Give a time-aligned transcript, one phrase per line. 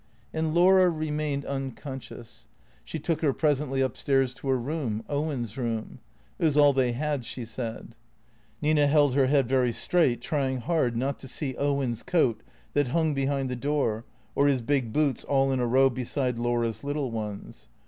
[0.33, 2.47] And Laura remained unconscious.
[2.83, 5.99] She took her presently up stairs to her room, Owen's room.
[6.39, 7.95] It was all they had, she said.
[8.63, 12.41] Nina held her head very straight, trying hard not to see Owen's coat
[12.73, 14.03] that hung behind the door,
[14.33, 17.67] or his big boots all in a row beside Laura's little ones.